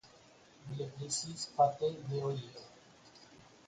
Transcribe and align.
Le 0.79 0.85
Plessis-Patte-d'Oie 0.87 2.33